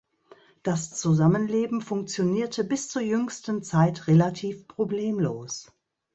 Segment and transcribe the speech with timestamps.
[0.63, 5.71] Das Zusammenleben funktionierte bis zur jüngsten Zeit relativ problemlos.